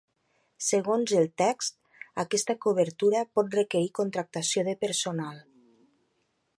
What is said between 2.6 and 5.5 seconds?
cobertura pot requerir contractació de personal.